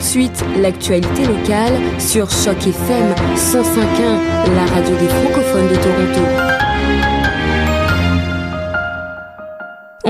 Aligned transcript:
de 0.00 0.04
suite 0.04 0.44
l'actualité 0.58 1.26
locale 1.26 1.74
sur 1.98 2.30
Choc 2.30 2.66
FM 2.66 3.14
105.1, 3.36 4.54
la 4.54 4.64
radio 4.72 4.96
des 4.96 5.08
francophones 5.08 5.68
de 5.68 5.74
Toronto. 5.76 6.69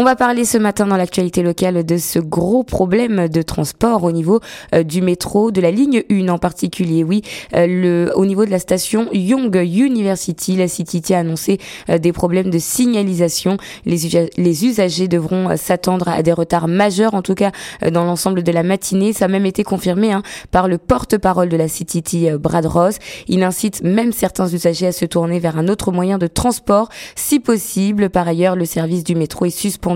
On 0.00 0.04
va 0.04 0.16
parler 0.16 0.46
ce 0.46 0.56
matin 0.56 0.86
dans 0.86 0.96
l'actualité 0.96 1.42
locale 1.42 1.84
de 1.84 1.98
ce 1.98 2.18
gros 2.18 2.64
problème 2.64 3.28
de 3.28 3.42
transport 3.42 4.02
au 4.02 4.12
niveau 4.12 4.40
euh, 4.74 4.82
du 4.82 5.02
métro, 5.02 5.50
de 5.50 5.60
la 5.60 5.70
ligne 5.70 6.04
1 6.10 6.26
en 6.28 6.38
particulier. 6.38 7.04
Oui, 7.04 7.20
euh, 7.54 8.10
au 8.14 8.24
niveau 8.24 8.46
de 8.46 8.50
la 8.50 8.60
station 8.60 9.10
Young 9.12 9.54
University, 9.56 10.56
la 10.56 10.68
CTT 10.68 11.14
a 11.14 11.18
annoncé 11.18 11.58
euh, 11.90 11.98
des 11.98 12.12
problèmes 12.14 12.48
de 12.48 12.58
signalisation. 12.58 13.58
Les, 13.84 14.64
usagers 14.64 15.06
devront 15.06 15.54
s'attendre 15.58 16.08
à 16.08 16.22
des 16.22 16.32
retards 16.32 16.66
majeurs, 16.66 17.12
en 17.12 17.20
tout 17.20 17.34
cas 17.34 17.52
dans 17.82 18.04
l'ensemble 18.04 18.42
de 18.42 18.52
la 18.52 18.62
matinée. 18.62 19.12
Ça 19.12 19.26
a 19.26 19.28
même 19.28 19.44
été 19.44 19.64
confirmé 19.64 20.12
hein, 20.12 20.22
par 20.50 20.66
le 20.66 20.78
porte-parole 20.78 21.50
de 21.50 21.58
la 21.58 21.68
CTT, 21.68 22.38
Brad 22.38 22.64
Ross. 22.64 22.96
Il 23.28 23.42
incite 23.42 23.82
même 23.82 24.12
certains 24.12 24.48
usagers 24.48 24.86
à 24.86 24.92
se 24.92 25.04
tourner 25.04 25.40
vers 25.40 25.58
un 25.58 25.68
autre 25.68 25.92
moyen 25.92 26.16
de 26.16 26.26
transport, 26.26 26.88
si 27.16 27.38
possible. 27.38 28.08
Par 28.08 28.26
ailleurs, 28.26 28.56
le 28.56 28.64
service 28.64 29.04
du 29.04 29.14
métro 29.14 29.44
est 29.44 29.50
suspendu 29.50 29.89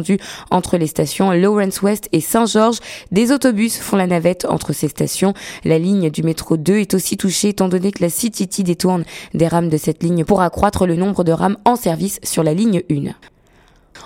entre 0.50 0.76
les 0.76 0.86
stations 0.86 1.30
Lawrence 1.32 1.82
West 1.82 2.08
et 2.12 2.20
Saint-Georges. 2.20 2.78
Des 3.10 3.32
autobus 3.32 3.78
font 3.78 3.96
la 3.96 4.06
navette 4.06 4.46
entre 4.46 4.72
ces 4.72 4.88
stations. 4.88 5.34
La 5.64 5.78
ligne 5.78 6.10
du 6.10 6.22
métro 6.22 6.56
2 6.56 6.78
est 6.78 6.94
aussi 6.94 7.16
touchée 7.16 7.50
étant 7.50 7.68
donné 7.68 7.92
que 7.92 8.02
la 8.02 8.10
CTT 8.10 8.62
détourne 8.62 9.04
des 9.34 9.48
rames 9.48 9.68
de 9.68 9.76
cette 9.76 10.02
ligne 10.02 10.24
pour 10.24 10.40
accroître 10.40 10.86
le 10.86 10.96
nombre 10.96 11.24
de 11.24 11.32
rames 11.32 11.58
en 11.64 11.76
service 11.76 12.20
sur 12.22 12.42
la 12.42 12.54
ligne 12.54 12.82
1. 12.90 13.33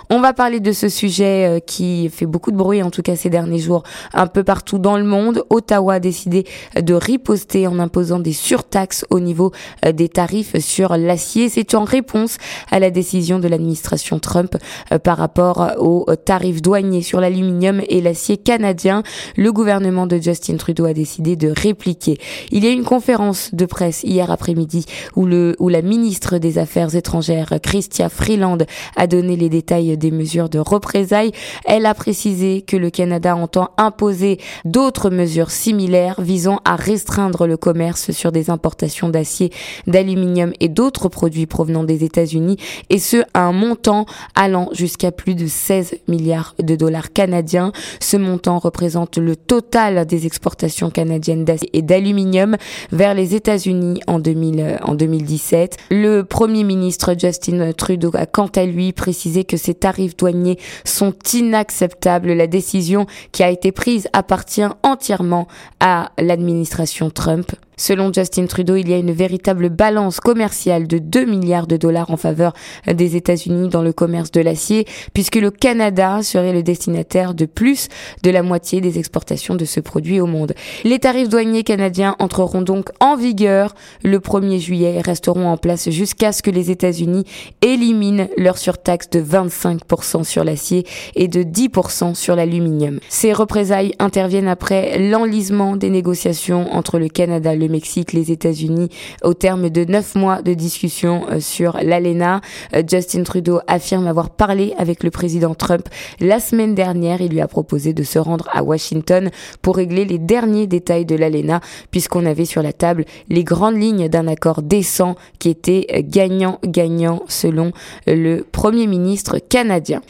On 0.09 0.19
va 0.21 0.33
parler 0.33 0.59
de 0.59 0.71
ce 0.71 0.89
sujet 0.89 1.47
euh, 1.47 1.59
qui 1.59 2.09
fait 2.09 2.25
beaucoup 2.25 2.51
de 2.51 2.57
bruit, 2.57 2.81
en 2.81 2.89
tout 2.89 3.01
cas 3.01 3.15
ces 3.15 3.29
derniers 3.29 3.59
jours, 3.59 3.83
un 4.13 4.27
peu 4.27 4.43
partout 4.43 4.79
dans 4.79 4.97
le 4.97 5.03
monde. 5.03 5.43
Ottawa 5.49 5.95
a 5.95 5.99
décidé 5.99 6.45
de 6.79 6.93
riposter 6.93 7.67
en 7.67 7.79
imposant 7.79 8.19
des 8.19 8.33
surtaxes 8.33 9.05
au 9.09 9.19
niveau 9.19 9.51
euh, 9.85 9.91
des 9.91 10.09
tarifs 10.09 10.57
sur 10.59 10.97
l'acier. 10.97 11.49
C'est 11.49 11.75
en 11.75 11.83
réponse 11.83 12.37
à 12.71 12.79
la 12.79 12.89
décision 12.91 13.39
de 13.39 13.47
l'administration 13.47 14.19
Trump 14.19 14.57
euh, 14.91 14.99
par 14.99 15.17
rapport 15.17 15.73
aux 15.77 16.05
tarifs 16.15 16.61
douaniers 16.61 17.01
sur 17.01 17.21
l'aluminium 17.21 17.81
et 17.87 18.01
l'acier 18.01 18.37
canadien. 18.37 19.03
Le 19.37 19.51
gouvernement 19.51 20.07
de 20.07 20.17
Justin 20.17 20.57
Trudeau 20.57 20.85
a 20.85 20.93
décidé 20.93 21.35
de 21.35 21.53
répliquer. 21.55 22.17
Il 22.51 22.63
y 22.63 22.67
a 22.67 22.71
une 22.71 22.83
conférence 22.83 23.53
de 23.53 23.65
presse 23.65 24.03
hier 24.03 24.31
après-midi 24.31 24.85
où, 25.15 25.27
où 25.59 25.69
la 25.69 25.81
ministre 25.81 26.37
des 26.37 26.57
Affaires 26.57 26.95
étrangères, 26.95 27.53
Christia 27.61 28.09
Freeland, 28.09 28.59
a 28.95 29.07
donné 29.07 29.35
les 29.35 29.49
détails 29.49 29.78
des 29.79 30.11
mesures 30.11 30.49
de 30.49 30.59
représailles. 30.59 31.31
Elle 31.65 31.85
a 31.85 31.93
précisé 31.93 32.61
que 32.61 32.77
le 32.77 32.89
Canada 32.89 33.35
entend 33.35 33.69
imposer 33.77 34.39
d'autres 34.65 35.09
mesures 35.09 35.51
similaires 35.51 36.19
visant 36.19 36.59
à 36.65 36.75
restreindre 36.75 37.47
le 37.47 37.57
commerce 37.57 38.11
sur 38.11 38.31
des 38.31 38.49
importations 38.49 39.09
d'acier, 39.09 39.51
d'aluminium 39.87 40.51
et 40.59 40.69
d'autres 40.69 41.09
produits 41.09 41.45
provenant 41.45 41.83
des 41.83 42.03
États-Unis 42.03 42.57
et 42.89 42.99
ce 42.99 43.17
à 43.33 43.41
un 43.41 43.51
montant 43.51 44.05
allant 44.35 44.69
jusqu'à 44.73 45.11
plus 45.11 45.35
de 45.35 45.47
16 45.47 45.95
milliards 46.07 46.55
de 46.61 46.75
dollars 46.75 47.13
canadiens. 47.13 47.71
Ce 47.99 48.17
montant 48.17 48.59
représente 48.59 49.17
le 49.17 49.35
total 49.35 50.05
des 50.05 50.25
exportations 50.25 50.89
canadiennes 50.89 51.45
d'acier 51.45 51.69
et 51.73 51.81
d'aluminium 51.81 52.57
vers 52.91 53.13
les 53.13 53.35
États-Unis 53.35 54.01
en, 54.07 54.19
2000, 54.19 54.79
en 54.83 54.95
2017. 54.95 55.77
Le 55.91 56.23
premier 56.23 56.63
ministre 56.63 57.15
Justin 57.17 57.71
Trudeau 57.71 58.11
a 58.13 58.25
quant 58.25 58.49
à 58.55 58.65
lui 58.65 58.93
précisé 58.93 59.43
que 59.43 59.57
ces 59.57 59.68
tarifs 59.73 60.17
douaniers 60.17 60.57
sont 60.83 61.13
inacceptables. 61.33 62.33
La 62.33 62.47
décision 62.47 63.05
qui 63.31 63.43
a 63.43 63.49
été 63.49 63.71
prise 63.71 64.07
appartient 64.13 64.61
entièrement 64.83 65.47
à 65.79 66.11
l'administration 66.17 67.09
Trump. 67.09 67.51
Selon 67.79 68.11
Justin 68.11 68.45
Trudeau, 68.45 68.75
il 68.75 68.89
y 68.89 68.93
a 68.93 68.97
une 68.97 69.13
véritable 69.13 69.69
balance 69.69 70.19
commerciale 70.19 70.85
de 70.85 70.97
2 70.97 71.23
milliards 71.23 71.65
de 71.65 71.77
dollars 71.77 72.11
en 72.11 72.17
faveur 72.17 72.51
des 72.85 73.15
États-Unis 73.15 73.69
dans 73.69 73.81
le 73.81 73.93
commerce 73.93 74.31
de 74.31 74.41
l'acier, 74.41 74.85
puisque 75.13 75.37
le 75.37 75.49
Canada 75.49 76.21
serait 76.21 76.51
le 76.51 76.61
destinataire 76.61 77.33
de 77.33 77.45
plus 77.45 77.87
de 78.21 78.31
la 78.31 78.43
moitié 78.43 78.81
des 78.81 78.99
exportations 78.99 79.55
de 79.55 79.63
ce 79.63 79.79
produit 79.79 80.19
au 80.19 80.25
monde. 80.25 80.55
Les 80.83 80.99
tarifs 80.99 81.29
douaniers 81.29 81.63
canadiens 81.63 82.17
entreront 82.19 82.61
donc 82.61 82.89
en 82.99 83.15
vigueur 83.15 83.73
le 84.03 84.19
1er 84.19 84.59
juillet 84.59 84.95
et 84.95 85.01
resteront 85.01 85.47
en 85.47 85.55
place 85.55 85.89
jusqu'à 85.89 86.33
ce 86.33 86.43
que 86.43 86.51
les 86.51 86.71
États-Unis 86.71 87.23
éliminent 87.61 88.27
leur 88.35 88.57
surtaxe 88.57 89.09
de 89.09 89.21
25% 89.21 90.25
sur 90.25 90.43
l'acier 90.43 90.85
et 91.15 91.29
de 91.29 91.43
10% 91.43 92.13
sur 92.13 92.35
l'aluminium. 92.35 92.99
Ces 93.07 93.31
représailles 93.31 93.93
interviennent 93.99 94.49
après 94.49 94.99
l'enlisement 94.99 95.77
des 95.77 95.89
négociations 95.89 96.73
entre 96.73 96.99
le 96.99 97.07
Canada, 97.07 97.55
Mexique, 97.69 98.13
les 98.13 98.31
États-Unis 98.31 98.89
au 99.23 99.33
terme 99.33 99.69
de 99.69 99.85
neuf 99.85 100.15
mois 100.15 100.41
de 100.41 100.53
discussion 100.53 101.25
euh, 101.29 101.39
sur 101.39 101.77
l'ALENA. 101.81 102.41
Euh, 102.75 102.83
Justin 102.87 103.23
Trudeau 103.23 103.59
affirme 103.67 104.07
avoir 104.07 104.29
parlé 104.29 104.73
avec 104.77 105.03
le 105.03 105.11
président 105.11 105.55
Trump 105.55 105.87
la 106.19 106.39
semaine 106.39 106.75
dernière. 106.75 107.21
Il 107.21 107.31
lui 107.31 107.41
a 107.41 107.47
proposé 107.47 107.93
de 107.93 108.03
se 108.03 108.19
rendre 108.19 108.49
à 108.51 108.63
Washington 108.63 109.29
pour 109.61 109.77
régler 109.77 110.05
les 110.05 110.17
derniers 110.17 110.67
détails 110.67 111.05
de 111.05 111.15
l'ALENA 111.15 111.61
puisqu'on 111.91 112.25
avait 112.25 112.45
sur 112.45 112.61
la 112.61 112.73
table 112.73 113.05
les 113.29 113.43
grandes 113.43 113.79
lignes 113.79 114.09
d'un 114.09 114.27
accord 114.27 114.61
décent 114.61 115.15
qui 115.39 115.49
était 115.49 115.87
euh, 115.93 116.01
gagnant-gagnant 116.03 117.23
selon 117.27 117.71
le 118.07 118.41
premier 118.41 118.87
ministre 118.87 119.37
canadien. 119.37 120.01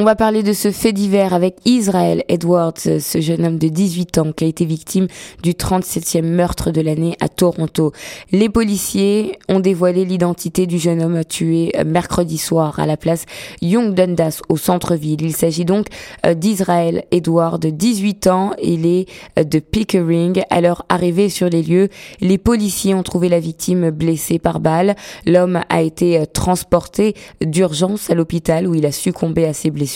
On 0.00 0.04
va 0.04 0.14
parler 0.14 0.44
de 0.44 0.52
ce 0.52 0.70
fait 0.70 0.92
divers 0.92 1.34
avec 1.34 1.56
Israel 1.64 2.22
Edwards, 2.28 2.78
ce 2.78 3.20
jeune 3.20 3.44
homme 3.44 3.58
de 3.58 3.66
18 3.66 4.18
ans 4.18 4.30
qui 4.30 4.44
a 4.44 4.46
été 4.46 4.64
victime 4.64 5.08
du 5.42 5.54
37e 5.54 6.22
meurtre 6.22 6.70
de 6.70 6.80
l'année 6.80 7.16
à 7.18 7.28
Toronto. 7.28 7.90
Les 8.30 8.48
policiers 8.48 9.40
ont 9.48 9.58
dévoilé 9.58 10.04
l'identité 10.04 10.68
du 10.68 10.78
jeune 10.78 11.02
homme 11.02 11.24
tué 11.24 11.72
mercredi 11.84 12.38
soir 12.38 12.78
à 12.78 12.86
la 12.86 12.96
place 12.96 13.24
Young 13.60 13.92
Dundas 13.92 14.40
au 14.48 14.56
centre-ville. 14.56 15.20
Il 15.20 15.34
s'agit 15.34 15.64
donc 15.64 15.86
euh, 16.24 16.34
d'Israël 16.34 17.02
Edwards, 17.10 17.58
de 17.58 17.70
18 17.70 18.28
ans. 18.28 18.52
Il 18.62 18.86
est 18.86 19.08
euh, 19.36 19.42
de 19.42 19.58
Pickering. 19.58 20.42
À 20.48 20.60
leur 20.60 20.84
arrivée 20.88 21.28
sur 21.28 21.48
les 21.48 21.64
lieux, 21.64 21.88
les 22.20 22.38
policiers 22.38 22.94
ont 22.94 23.02
trouvé 23.02 23.28
la 23.28 23.40
victime 23.40 23.90
blessée 23.90 24.38
par 24.38 24.60
balle. 24.60 24.94
L'homme 25.26 25.60
a 25.68 25.82
été 25.82 26.20
euh, 26.20 26.24
transporté 26.24 27.14
d'urgence 27.40 28.10
à 28.10 28.14
l'hôpital 28.14 28.68
où 28.68 28.76
il 28.76 28.86
a 28.86 28.92
succombé 28.92 29.44
à 29.44 29.52
ses 29.52 29.72
blessures 29.72 29.87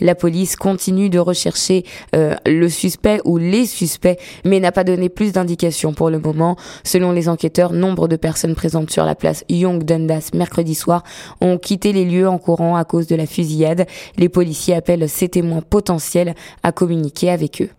la 0.00 0.14
police 0.14 0.56
continue 0.56 1.10
de 1.10 1.18
rechercher 1.18 1.84
euh, 2.14 2.34
le 2.46 2.68
suspect 2.68 3.20
ou 3.24 3.38
les 3.38 3.66
suspects, 3.66 4.18
mais 4.44 4.60
n'a 4.60 4.72
pas 4.72 4.84
donné 4.84 5.08
plus 5.08 5.32
d'indications 5.32 5.92
pour 5.92 6.10
le 6.10 6.18
moment. 6.18 6.56
Selon 6.84 7.12
les 7.12 7.28
enquêteurs, 7.28 7.72
nombre 7.72 8.08
de 8.08 8.16
personnes 8.16 8.54
présentes 8.54 8.90
sur 8.90 9.04
la 9.04 9.14
place 9.14 9.44
Young 9.48 9.82
Dundas 9.84 10.30
mercredi 10.34 10.74
soir 10.74 11.02
ont 11.40 11.58
quitté 11.58 11.92
les 11.92 12.04
lieux 12.04 12.28
en 12.28 12.38
courant 12.38 12.76
à 12.76 12.84
cause 12.84 13.06
de 13.06 13.16
la 13.16 13.26
fusillade. 13.26 13.86
Les 14.16 14.28
policiers 14.28 14.74
appellent 14.74 15.08
ces 15.08 15.28
témoins 15.28 15.62
potentiels 15.62 16.34
à 16.62 16.72
communiquer 16.72 17.30
avec 17.30 17.62
eux. 17.62 17.70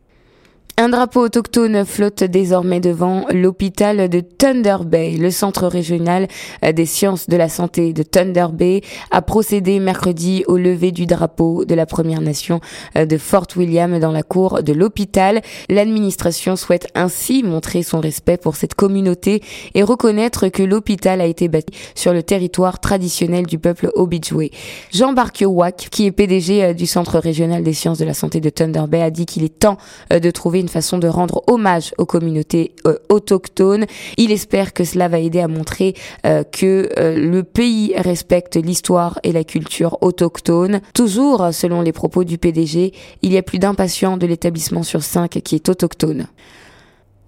Un 0.76 0.90
drapeau 0.90 1.22
autochtone 1.22 1.86
flotte 1.86 2.24
désormais 2.24 2.80
devant 2.80 3.28
l'hôpital 3.32 4.10
de 4.10 4.22
Thunder 4.22 4.78
Bay. 4.84 5.18
Le 5.18 5.30
centre 5.30 5.68
régional 5.68 6.28
des 6.64 6.88
sciences 6.88 7.30
de 7.30 7.38
la 7.38 7.48
santé 7.48 7.94
de 7.94 8.02
Thunder 8.02 8.48
Bay 8.52 8.82
a 9.12 9.22
procédé 9.22 9.80
mercredi 9.80 10.44
au 10.48 10.58
lever 10.58 10.92
du 10.92 11.06
drapeau 11.06 11.64
de 11.64 11.76
la 11.76 11.86
Première 11.86 12.22
Nation 12.22 12.60
de 12.96 13.18
Fort 13.20 13.46
William 13.56 14.00
dans 14.00 14.12
la 14.12 14.24
cour 14.24 14.64
de 14.64 14.74
l'hôpital. 14.74 15.44
L'administration 15.70 16.56
souhaite 16.56 16.88
ainsi 16.96 17.44
montrer 17.44 17.84
son 17.84 18.00
respect 18.00 18.38
pour 18.38 18.56
cette 18.56 18.74
communauté 18.74 19.44
et 19.76 19.84
reconnaître 19.84 20.48
que 20.48 20.64
l'hôpital 20.64 21.22
a 21.22 21.28
été 21.28 21.50
bâti 21.50 21.72
sur 21.94 22.14
le 22.14 22.24
territoire 22.24 22.80
traditionnel 22.80 23.46
du 23.46 23.60
peuple 23.60 23.92
Ojibwe. 23.94 24.50
Jean 24.92 25.14
Wack, 25.14 25.88
qui 25.92 26.08
est 26.08 26.12
PDG 26.12 26.74
du 26.74 26.88
centre 26.88 27.20
régional 27.20 27.62
des 27.62 27.74
sciences 27.74 28.00
de 28.00 28.06
la 28.06 28.16
santé 28.16 28.42
de 28.42 28.50
Thunder 28.50 28.86
Bay, 28.88 29.04
a 29.04 29.12
dit 29.12 29.28
qu'il 29.28 29.44
est 29.44 29.60
temps 29.60 29.78
de 30.10 30.32
trouver 30.32 30.63
une 30.64 30.70
façon 30.70 30.98
de 30.98 31.08
rendre 31.08 31.44
hommage 31.48 31.94
aux 31.98 32.06
communautés 32.06 32.74
euh, 32.88 32.98
autochtones. 33.10 33.86
Il 34.18 34.32
espère 34.32 34.74
que 34.74 34.86
cela 34.86 35.10
va 35.10 35.20
aider 35.20 35.42
à 35.42 35.48
montrer 35.48 35.94
euh, 36.26 36.44
que 36.44 36.90
euh, 36.98 37.16
le 37.18 37.44
pays 37.44 37.94
respecte 37.98 38.56
l'histoire 38.56 39.20
et 39.24 39.34
la 39.34 39.44
culture 39.44 39.98
autochtone. 40.02 40.80
Toujours 40.94 41.50
selon 41.52 41.82
les 41.82 41.92
propos 41.92 42.24
du 42.24 42.38
PDG, 42.38 42.94
il 43.22 43.34
y 43.34 43.38
a 43.38 43.44
plus 43.44 43.60
d'un 43.60 43.74
patient 43.74 44.16
de 44.16 44.26
l'établissement 44.26 44.84
sur 44.84 45.04
cinq 45.04 45.42
qui 45.44 45.56
est 45.56 45.70
autochtone. 45.70 46.28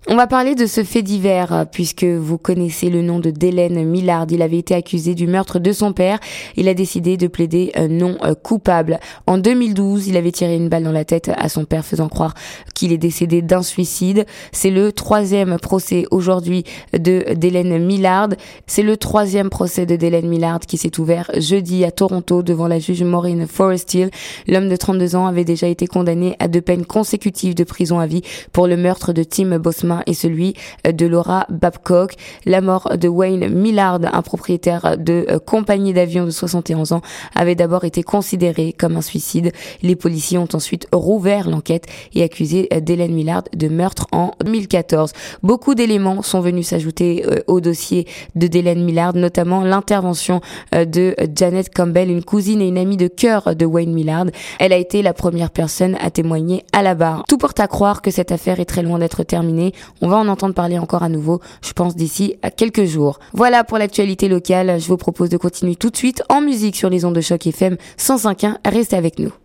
On 0.08 0.16
va 0.16 0.28
parler 0.28 0.54
de 0.54 0.68
ce 0.68 0.84
fait 0.84 1.02
divers 1.02 1.52
euh, 1.52 1.66
puisque 1.66 2.04
vous 2.04 2.38
connaissez 2.38 2.92
le 2.92 3.02
nom 3.02 3.18
de 3.18 3.32
Délène 3.32 3.84
Millard. 3.84 4.28
Il 4.30 4.44
avait 4.44 4.60
été 4.60 4.76
accusé 4.76 5.16
du 5.16 5.26
meurtre 5.26 5.58
de 5.58 5.72
son 5.72 5.94
père. 5.94 6.20
Il 6.56 6.68
a 6.68 6.76
décidé 6.76 7.18
de 7.18 7.26
plaider 7.26 7.72
euh, 7.76 7.88
non 7.88 8.16
euh, 8.24 8.36
coupable. 8.36 9.00
En 9.26 9.40
2012, 9.40 10.08
il 10.08 10.16
avait 10.16 10.32
tiré 10.32 10.58
une 10.58 10.70
balle 10.70 10.84
dans 10.84 10.92
la 10.92 11.06
tête 11.06 11.32
à 11.36 11.50
son 11.50 11.66
père 11.66 11.84
faisant 11.84 12.08
croire 12.08 12.36
qu'il 12.76 12.94
est 12.94 13.00
décédé 13.00 13.42
d'un 13.42 13.64
suicide. 13.64 14.28
C'est 14.52 14.70
le 14.70 14.92
troisième 14.92 15.58
procès 15.58 16.06
aujourd'hui 16.12 16.66
de 16.94 17.34
Délène 17.34 17.84
Millard. 17.84 18.30
C'est 18.68 18.84
le 18.84 18.98
troisième 18.98 19.50
procès 19.50 19.88
de 19.88 19.96
Délène 19.96 20.28
Millard 20.28 20.60
qui 20.60 20.78
s'est 20.78 21.00
ouvert 21.00 21.32
jeudi 21.36 21.84
à 21.84 21.90
Toronto 21.90 22.44
devant 22.44 22.68
la 22.68 22.78
juge 22.78 23.02
Maureen 23.02 23.48
Forrestill. 23.48 24.12
L'homme 24.48 24.70
de 24.70 24.76
32 24.76 25.16
ans 25.16 25.26
avait 25.26 25.46
déjà 25.46 25.66
été 25.66 25.88
condamné 25.88 26.36
à 26.38 26.48
deux 26.48 26.62
peines 26.62 26.86
consécutives 26.86 27.56
de 27.56 27.64
prison 27.64 27.98
à 27.98 28.06
vie 28.06 28.22
pour 28.52 28.68
le 28.68 28.78
meurtre 28.78 29.12
de 29.12 29.24
Tim 29.24 29.58
Bosman 29.58 29.95
et 30.06 30.14
celui 30.14 30.54
euh, 30.86 30.92
de 30.92 31.06
Laura 31.06 31.46
Babcock. 31.50 32.14
La 32.46 32.62
mort 32.62 32.98
de 32.98 33.08
Wayne 33.08 33.50
Millard, 33.50 34.00
un 34.02 34.22
propriétaire 34.22 34.98
de 34.98 35.26
euh, 35.30 35.40
compagnie 35.40 35.94
d'avions 35.94 36.26
de 36.26 36.32
71 36.32 36.94
ans, 36.94 37.02
avait 37.36 37.56
d'abord 37.56 37.84
été 37.86 38.04
considéré 38.04 38.74
comme 38.74 38.98
un 38.98 39.02
suicide. 39.02 39.52
Les 39.82 39.96
policiers 39.96 40.38
ont 40.38 40.48
ensuite 40.54 40.88
rouvert 40.92 41.50
l'enquête 41.50 41.86
et 42.14 42.24
accusé 42.24 42.68
euh, 42.74 42.80
Dylan 42.80 43.14
Millard 43.14 43.44
de 43.56 43.68
meurtre 43.68 44.08
en 44.12 44.32
2014. 44.44 45.14
Beaucoup 45.44 45.76
d'éléments 45.76 46.22
sont 46.22 46.42
venus 46.42 46.68
s'ajouter 46.68 47.26
au 47.48 47.62
dossier 47.62 48.08
de 48.36 48.48
Dylan 48.48 48.84
Millard, 48.84 49.14
notamment 49.14 49.64
l'intervention 49.64 50.42
de 50.74 51.16
Janet 51.36 51.74
Campbell, 51.74 52.10
une 52.10 52.24
cousine 52.24 52.62
et 52.62 52.68
une 52.68 52.78
amie 52.78 52.98
de 52.98 53.08
cœur 53.08 53.56
de 53.56 53.66
Wayne 53.66 53.94
Millard. 53.94 54.26
Elle 54.60 54.74
a 54.74 54.78
été 54.78 55.02
la 55.02 55.14
première 55.14 55.52
personne 55.52 55.98
à 56.02 56.12
témoigner 56.12 56.64
à 56.74 56.84
la 56.84 56.96
barre. 56.96 57.24
Tout 57.28 57.38
porte 57.38 57.60
à 57.60 57.68
croire 57.68 58.02
que 58.02 58.12
cette 58.12 58.32
affaire 58.32 58.60
est 58.60 58.66
très 58.66 58.84
loin 58.84 59.00
d'être 59.00 59.24
terminée. 59.24 59.74
On 60.02 60.08
va 60.08 60.18
en 60.18 60.28
entendre 60.28 60.54
parler 60.54 60.80
encore 60.80 61.04
à 61.04 61.10
nouveau, 61.10 61.42
je 61.62 61.74
pense 61.74 61.96
d'ici 61.96 62.36
à 62.42 62.52
quelques 62.52 62.86
jours. 62.86 63.20
Voilà 63.34 63.64
pour 63.64 63.78
l'actualité 63.78 64.28
locale. 64.28 64.80
Je 64.80 64.88
vous 64.88 64.98
propose 64.98 65.30
de 65.30 65.38
continuer 65.38 65.76
tout 65.76 65.90
de 65.90 65.98
suite 65.98 66.24
en 66.30 66.42
musique 66.42 66.76
sur 66.76 66.90
les 66.90 67.06
ondes 67.06 67.16
de 67.16 67.22
choc 67.22 67.46
FM 67.48 67.78
105.1. 67.98 68.58
Restez 68.66 68.96
avec 68.96 69.20
nous. 69.20 69.32